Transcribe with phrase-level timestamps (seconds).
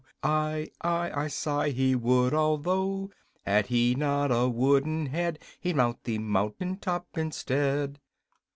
[0.23, 1.11] Aye, aye!
[1.13, 3.11] I sigh, he would, although
[3.45, 7.99] Had he not had a wooden head He'd mount the mountain top instead."